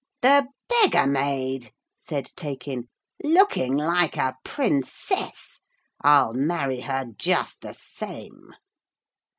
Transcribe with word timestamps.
'The 0.23 0.47
beggar 0.67 1.05
maid,' 1.05 1.71
said 1.95 2.27
Taykin, 2.35 2.89
'looking 3.23 3.77
like 3.77 4.17
a 4.17 4.33
princess! 4.43 5.59
I'll 6.03 6.33
marry 6.33 6.79
her 6.79 7.05
just 7.19 7.61
the 7.61 7.75
same.' 7.75 8.51